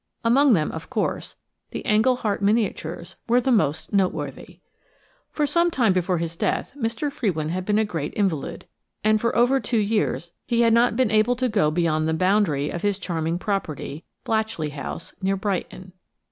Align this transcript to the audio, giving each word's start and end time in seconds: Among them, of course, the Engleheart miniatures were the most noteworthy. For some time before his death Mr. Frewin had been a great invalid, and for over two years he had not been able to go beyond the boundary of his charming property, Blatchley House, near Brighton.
Among 0.23 0.53
them, 0.53 0.71
of 0.71 0.89
course, 0.89 1.35
the 1.69 1.83
Engleheart 1.83 2.41
miniatures 2.41 3.17
were 3.29 3.39
the 3.39 3.51
most 3.51 3.93
noteworthy. 3.93 4.59
For 5.31 5.45
some 5.45 5.69
time 5.69 5.93
before 5.93 6.17
his 6.17 6.35
death 6.35 6.73
Mr. 6.75 7.11
Frewin 7.13 7.49
had 7.49 7.65
been 7.67 7.77
a 7.77 7.85
great 7.85 8.11
invalid, 8.15 8.65
and 9.03 9.21
for 9.21 9.35
over 9.37 9.59
two 9.59 9.77
years 9.77 10.31
he 10.47 10.61
had 10.61 10.73
not 10.73 10.95
been 10.95 11.11
able 11.11 11.35
to 11.35 11.47
go 11.47 11.69
beyond 11.69 12.07
the 12.07 12.15
boundary 12.15 12.71
of 12.71 12.81
his 12.81 12.97
charming 12.97 13.37
property, 13.37 14.03
Blatchley 14.25 14.69
House, 14.71 15.13
near 15.21 15.35
Brighton. 15.37 15.93